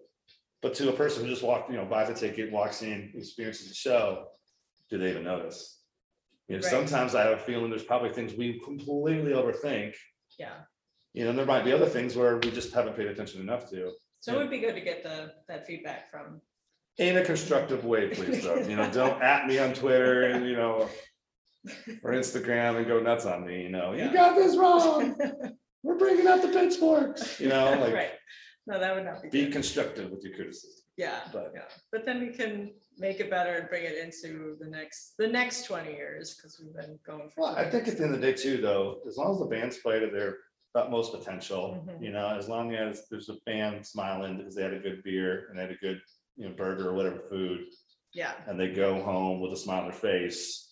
[0.60, 3.68] But to a person who just walked, you know, buys a ticket, walks in, experiences
[3.68, 4.28] the show,
[4.90, 5.80] do they even notice?
[6.48, 6.70] You know, Right.
[6.70, 9.94] sometimes I have a feeling there's probably things we completely overthink.
[10.38, 10.60] Yeah,
[11.14, 13.68] You know, and there might be other things where we just haven't paid attention enough
[13.70, 13.92] to.
[14.20, 16.40] so it would be good to get the, that feedback from,
[16.98, 18.56] In a constructive way, please, though.
[18.56, 20.88] You know, don't at me on Twitter and, you know,
[22.03, 24.12] or Instagram and go nuts on me, you know, you Yeah.
[24.12, 25.16] got this wrong.
[25.83, 28.11] We're bringing out the pitchforks, you know, like, right,
[28.66, 30.85] no, that would not be be good, constructive with your criticism.
[30.96, 34.68] yeah, but- yeah, but then we can make it better and bring it into the
[34.68, 37.29] next, the next twenty years, because we've been going.
[37.31, 39.38] for Well, I think at the end of the day too, though, as long as
[39.40, 40.37] the band's play to their
[40.75, 42.03] utmost potential, Mhm.
[42.03, 45.46] you know, as long as there's a band smiling because they had a good beer
[45.48, 46.01] and they had a good,
[46.37, 47.66] you know, burger or whatever food,
[48.14, 50.68] Yeah, and they go home with a smile on their face.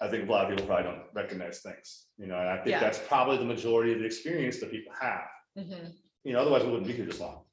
[0.00, 2.68] I think a lot of people probably don't recognize things, you know, and I think
[2.70, 2.80] Yeah.
[2.80, 5.28] that's probably the majority of the experience that people have.
[5.56, 5.92] mhm,
[6.24, 7.44] You know, otherwise we wouldn't be here this long.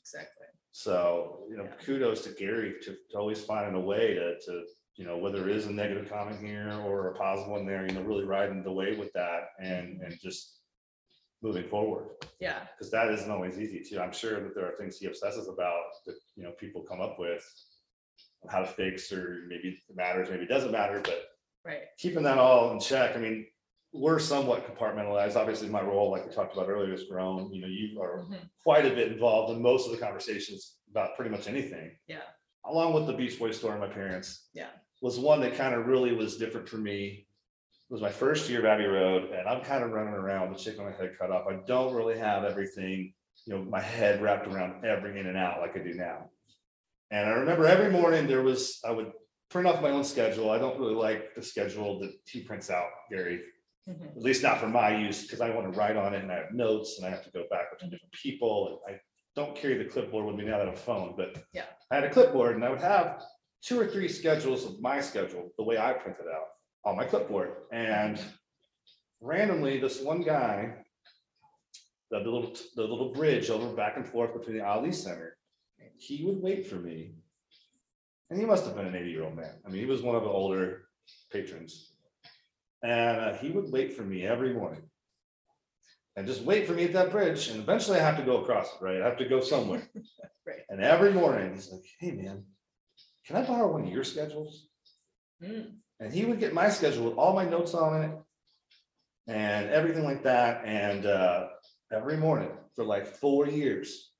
[0.00, 1.76] exactly, So, you know, Yeah.
[1.84, 5.54] kudos to Gary to, to always finding a way to, to, you know, whether it
[5.56, 8.72] is a negative comment here or a positive one there, you know, really riding the
[8.72, 10.60] wave with that and, and just
[11.42, 14.00] moving forward, yeah, because that isn't always easy too.
[14.00, 17.18] I'm sure that there are things he obsesses about that, you know, people come up
[17.18, 17.44] with
[18.48, 21.31] how to fix, or maybe it matters, maybe it doesn't matter, but
[21.64, 23.46] right, keeping that all in check, I mean,
[23.92, 25.36] we're somewhat compartmentalized.
[25.36, 27.52] Obviously, my role, like we talked about earlier, has grown.
[27.52, 31.14] You know, you are mhm, quite a bit involved in most of the conversations about
[31.16, 31.90] pretty much anything.
[32.08, 32.22] yeah,
[32.64, 34.48] Along with the Beach Boys story, my parents.
[34.54, 34.68] Yeah.
[35.02, 37.26] Was one that kind of really was different for me.
[37.90, 40.58] It was my first year of Abbey Road and I'm kind of running around with
[40.58, 41.46] the chicken my head cut off.
[41.50, 43.12] I don't really have everything,
[43.44, 46.30] you know, my head wrapped around every in and out like I do now.
[47.10, 49.12] And I remember every morning there was, I would
[49.52, 50.50] print off my own schedule.
[50.50, 53.42] I don't really like the schedule that he prints out, Gary
[53.88, 56.32] mhm, at least not for my use, because I want to write on it and
[56.32, 58.80] I have notes and I have to go back between different people.
[58.86, 59.00] And I
[59.36, 61.64] don't carry the clipboard with me now that I'm phone, but Yeah.
[61.90, 63.22] I had a clipboard and I would have
[63.60, 66.48] two or three schedules of my schedule, the way I print it out
[66.84, 67.50] on my clipboard.
[67.72, 68.20] And
[69.20, 70.84] randomly, this one guy,
[72.10, 75.36] the little, the little bridge over back and forth between the Ali Center,
[75.98, 77.14] he would wait for me.
[78.32, 79.52] And he must have been an eighty-year-old man.
[79.62, 80.86] I mean, he was one of the older
[81.30, 81.92] patrons.
[82.82, 84.80] And uh, he would wait for me every morning.
[86.16, 88.68] And just wait for me at that bridge, and eventually I have to go across
[88.68, 89.02] it, right?
[89.02, 89.82] I have to go somewhere.
[90.44, 90.62] Right.
[90.70, 92.42] And every morning, he's like, hey, man,
[93.26, 94.66] can I borrow one of your schedules?
[95.40, 98.10] mm, And he would get my schedule with all my notes on it.
[99.28, 101.48] And everything like that, and uh,
[101.92, 104.11] every morning for like four years.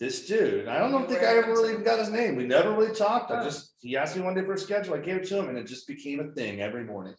[0.00, 2.72] This dude, I don't know, think I ever really even got his name, we never
[2.72, 5.28] really talked, I just, he asked me one day for a schedule, I gave it
[5.28, 7.14] to him, and it just became a thing every morning.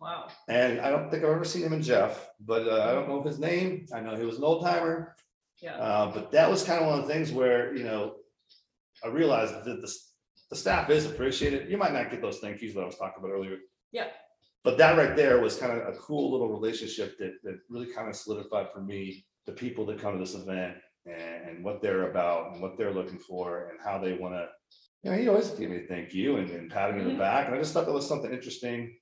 [0.00, 3.08] wow, And I don't think I've ever seen him in Jeff, but uh, I don't
[3.08, 3.86] know his name.
[3.94, 5.16] I know he was an old timer.
[5.62, 8.16] yeah, Uh, but that was kind of one of the things where, you know,
[9.02, 9.90] I realized that the,
[10.50, 11.70] the staff is appreciated.
[11.70, 13.56] You might not get those thank yous that I was talking about earlier.
[13.92, 14.08] Yeah.
[14.62, 18.08] But that right there was kind of a cool little relationship that, that really kind
[18.08, 22.10] of solidified for me, the people that come to this event and, and what they're
[22.10, 24.48] about and what they're looking for and how they want to,
[25.02, 27.14] you know, he always gave me a thank you and, and patting me on the
[27.14, 27.18] Mhm.
[27.18, 27.46] back.
[27.46, 28.96] And I just thought that was something interesting.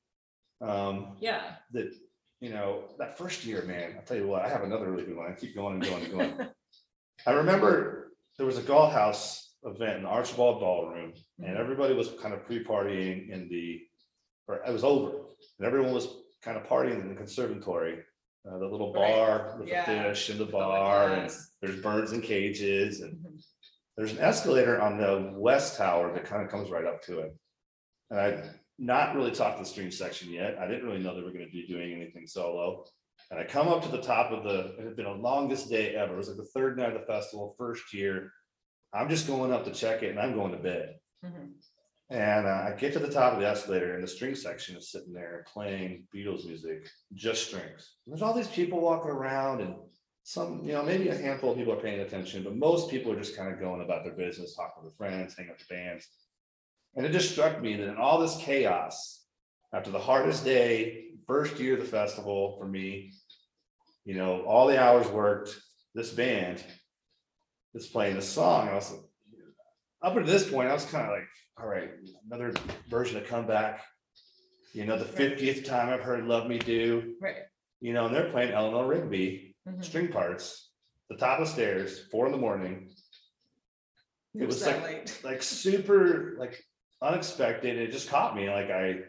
[0.60, 1.92] Um, yeah, that,
[2.40, 5.16] you know, that first year, man, I'll tell you what, I have another really good
[5.16, 5.30] one.
[5.30, 6.48] I keep going and going and going.
[7.26, 11.60] I remember there was a Galt House event in the Archibald Ballroom and Mhm.
[11.60, 13.80] everybody was kind of pre-partying in the,
[14.48, 15.26] or it was over.
[15.58, 16.08] And everyone was
[16.42, 18.02] kind of partying in the conservatory,
[18.48, 19.12] uh, the little Right.
[19.14, 19.84] bar with the Yeah.
[19.84, 23.44] fish and the bar and there's birds in cages and Mhm.
[23.96, 27.36] there's an escalator on the west tower that kind of comes right up to it.
[28.10, 30.58] And I've not really talked to the stream section yet.
[30.58, 32.84] I didn't really know they were gonna be doing anything solo.
[33.30, 35.94] And I come up to the top of the, it had been the longest day
[35.94, 36.14] ever.
[36.14, 38.32] It was like the third night of the festival, first year.
[38.92, 40.98] I'm just going up to check it and I'm going to bed.
[41.24, 41.54] Mhm.
[42.12, 44.90] And uh, I get to the top of the escalator and the string section is
[44.90, 47.94] sitting there playing Beatles music, just strings.
[48.06, 49.76] There's all these people walking around and
[50.22, 53.18] some, you know, maybe a handful of people are paying attention, but most people are
[53.18, 56.06] just kind of going about their business, talking with friends, hanging with bands.
[56.94, 59.24] And it just struck me that in all this chaos,
[59.72, 63.14] after the hardest day, first year of the festival for me,
[64.04, 65.58] you know, all the hours worked,
[65.94, 66.62] this band
[67.72, 68.68] is playing this song.
[68.68, 69.00] I was like,
[70.02, 71.28] up until this point, I was kind of like,
[71.60, 71.90] all right,
[72.26, 72.52] another
[72.88, 73.82] version of comeback.
[74.72, 77.36] You know, the fiftieth time I've heard Love Me Do, right.
[77.80, 79.84] you know, and they're playing Eleanor Rigby, mhm.
[79.84, 80.70] string parts,
[81.10, 82.88] the top of stairs, four in the morning,
[84.34, 85.20] it was like- late.
[85.24, 86.62] like super, like
[87.00, 87.78] unexpected.
[87.78, 88.48] It just caught me.
[88.48, 89.00] Like I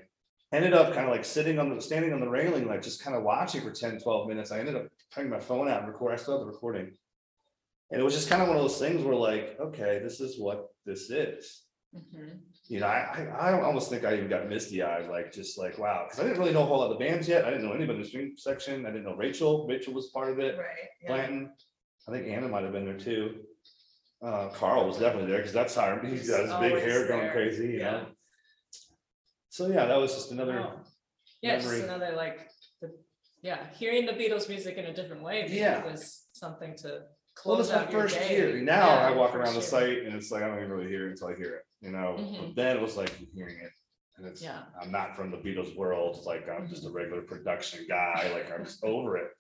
[0.52, 3.16] ended up kind of like sitting on the, standing on the railing, like just kind
[3.16, 4.52] of watching for 10, 12 minutes.
[4.52, 6.92] I ended up putting my phone out and record, I still have the recording.
[7.94, 10.40] And it was just kind of one of those things where like, okay, this is
[10.40, 11.62] what this is.
[11.96, 12.40] Mhm.
[12.68, 15.78] You know, I, I, I almost think I even got misty eyed, like, just like,
[15.78, 17.46] wow, because I didn't really know a whole lot of the bands yet.
[17.46, 18.88] I didn't know anybody in the string section.
[18.88, 19.68] I didn't know Rachel.
[19.68, 20.58] Rachel was part of it.
[20.58, 20.66] Right,
[21.04, 21.52] yeah, Blanton.
[22.08, 23.42] I think Anna might have been there too.
[24.24, 27.22] Uh, Carl was definitely there because that's how he's got his big always hair going
[27.22, 27.92] there, crazy, you yeah.
[27.92, 28.06] know?
[29.50, 30.80] So yeah, that was just another, Wow.
[31.44, 31.84] Yeah, just memory.
[31.84, 32.50] another like,
[32.82, 32.92] the,
[33.44, 35.44] yeah, hearing the Beatles music in a different way.
[35.44, 35.84] maybe Yeah.
[35.86, 37.02] Was something to
[37.46, 38.36] well, close my out your first day.
[38.38, 38.62] year.
[38.62, 39.96] Now Yeah, I walk around the first year.
[39.98, 41.92] site and it's like, I don't even really hear it until I hear it, you
[41.92, 42.16] know?
[42.18, 42.56] But Mhm.
[42.56, 43.72] Then it was like hearing it.
[44.18, 44.64] And it's, Yeah.
[44.80, 48.52] I'm not from the Beatles world, it's like I'm just a regular production guy, like
[48.52, 49.32] I'm just over it.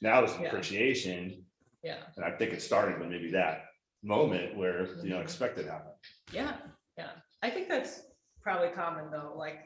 [0.00, 0.48] Now there's Yeah.
[0.48, 1.44] appreciation,
[1.82, 3.64] Yeah, and I think it started with maybe that
[4.04, 5.16] moment where the Mhm.
[5.16, 5.94] unexpected happened.
[6.32, 6.56] yeah,
[6.96, 7.10] yeah.
[7.42, 8.06] I think that's
[8.40, 9.58] probably common though, like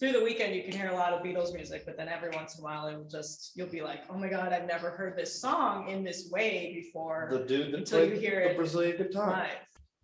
[0.00, 2.56] through the weekend, you can hear a lot of Beatles music, but then every once
[2.56, 5.16] in a while, it will just, you'll be like, oh my God, I've never heard
[5.16, 7.28] this song in this way before.
[7.30, 9.30] The dude that Until you played heir the it Brazilian guitar.
[9.30, 9.50] Live.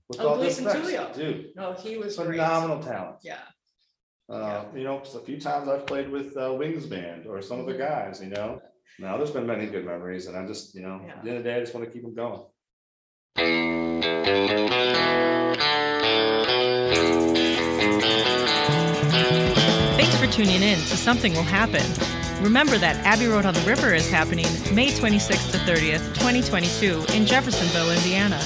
[0.09, 1.15] with Oh, all Luis and effects, Tulio.
[1.15, 2.31] Dude, No, he was great.
[2.39, 3.17] phenomenal talent.
[3.23, 3.39] Yeah,
[4.29, 7.67] Uh, you know, a few times I've played with uh, Wings Band or some of
[7.67, 7.79] the Mhm.
[7.79, 8.61] guys, you know.
[9.01, 11.15] Now, there's been many good memories and I just, you know, Yeah.
[11.15, 12.43] at the end of the day, I just want to keep them going.
[20.31, 21.83] Tuning in to Something Will Happen.
[22.43, 27.27] Remember that Abbey Road on the River is happening May 26th to 30th, 2022 in
[27.27, 28.39] Jeffersonville, Indiana.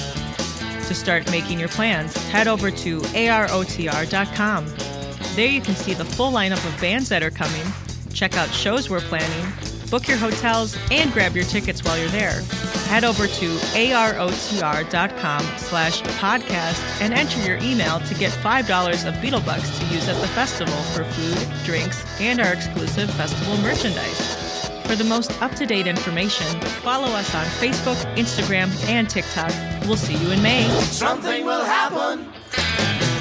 [0.89, 4.67] To start making your plans, head over to arotr.com.
[5.37, 7.67] There you can see the full lineup of bands that are coming,
[8.15, 9.53] check out shows we're planning,
[9.95, 12.43] book your hotels, and grab your tickets while you're there.
[12.89, 19.79] Head over to arotr.com slash podcast and enter your email to get $5 of Beetlebucks
[19.79, 24.69] to use at the festival for food, drinks, and our exclusive festival merchandise.
[24.85, 29.53] For the most up-to-date information, follow us on Facebook, Instagram, and TikTok.
[29.87, 30.69] We'll see you in May.
[30.81, 33.14] Something will happen.